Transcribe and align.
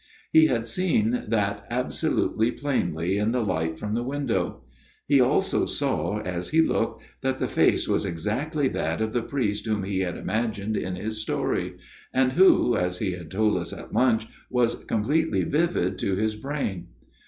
He 0.33 0.47
had 0.47 0.65
seen 0.65 1.25
that 1.27 1.67
absolutely 1.69 2.49
plainly 2.49 3.19
in 3.19 3.33
the 3.33 3.43
light 3.45 3.77
from 3.77 3.93
the 3.93 4.01
window. 4.01 4.63
He 5.05 5.21
also 5.21 5.67
saw, 5.67 6.21
as 6.21 6.49
he 6.49 6.59
looked, 6.59 7.03
that 7.21 7.37
the 7.37 7.47
face 7.47 7.87
was 7.87 8.03
exactly 8.03 8.67
that 8.69 8.99
of 8.99 9.13
the 9.13 9.21
priest 9.21 9.67
whom 9.67 9.83
he 9.83 9.99
had 9.99 10.17
imagined 10.17 10.75
in 10.75 10.95
his 10.95 11.21
story, 11.21 11.77
and 12.11 12.31
who, 12.31 12.75
as 12.75 12.97
he 12.97 13.11
had 13.11 13.29
told 13.29 13.57
us 13.57 13.71
at 13.71 13.93
lunch, 13.93 14.25
was 14.49 14.83
completely 14.85 15.43
vivid 15.43 15.99
to 15.99 16.15
his 16.15 16.33
brain. 16.35 16.87